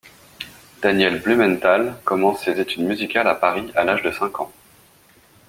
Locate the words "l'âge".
3.83-4.01